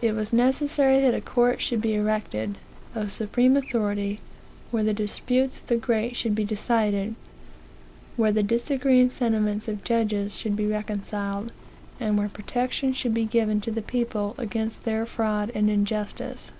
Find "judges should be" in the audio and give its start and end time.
9.84-10.66